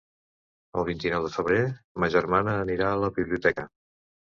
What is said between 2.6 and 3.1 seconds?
anirà a